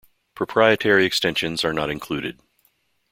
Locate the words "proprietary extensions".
0.33-1.63